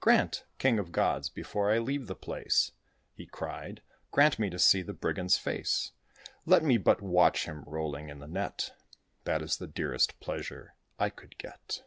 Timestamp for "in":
8.10-8.18